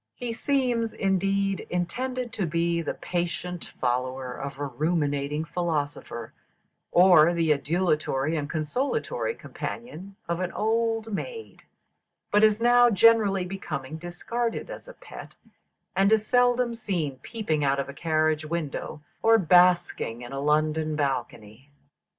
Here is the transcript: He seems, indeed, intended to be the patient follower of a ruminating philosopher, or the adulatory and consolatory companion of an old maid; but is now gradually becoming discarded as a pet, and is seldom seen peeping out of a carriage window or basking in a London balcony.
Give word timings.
He 0.15 0.33
seems, 0.33 0.93
indeed, 0.93 1.67
intended 1.69 2.33
to 2.33 2.47
be 2.47 2.81
the 2.81 2.95
patient 2.95 3.65
follower 3.79 4.33
of 4.33 4.57
a 4.57 4.65
ruminating 4.65 5.45
philosopher, 5.45 6.33
or 6.91 7.35
the 7.35 7.51
adulatory 7.51 8.35
and 8.35 8.49
consolatory 8.49 9.35
companion 9.35 10.15
of 10.27 10.39
an 10.39 10.51
old 10.53 11.13
maid; 11.13 11.65
but 12.31 12.43
is 12.43 12.59
now 12.59 12.87
gradually 12.89 13.45
becoming 13.45 13.97
discarded 13.97 14.71
as 14.71 14.87
a 14.87 14.93
pet, 14.95 15.35
and 15.95 16.11
is 16.11 16.25
seldom 16.25 16.73
seen 16.73 17.19
peeping 17.19 17.63
out 17.63 17.77
of 17.79 17.87
a 17.87 17.93
carriage 17.93 18.43
window 18.43 19.03
or 19.21 19.37
basking 19.37 20.23
in 20.23 20.31
a 20.33 20.39
London 20.41 20.95
balcony. 20.95 21.69